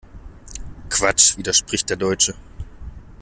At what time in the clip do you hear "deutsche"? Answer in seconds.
1.97-2.33